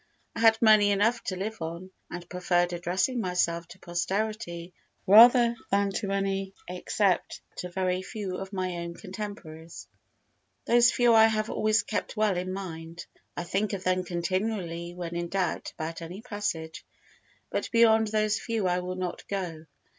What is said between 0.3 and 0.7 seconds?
I had